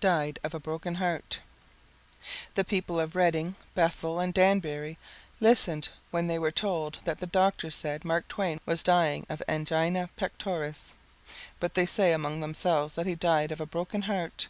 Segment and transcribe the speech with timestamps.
[0.00, 1.40] Died of a Broken Heart
[2.54, 4.96] The people of Redding, Bethel, and Danbury
[5.38, 10.08] listened when they were told that the doctors said Mark Twain was dying of angina
[10.16, 10.94] pectoris.
[11.60, 14.48] But they say among themselves that he died of a broken heart.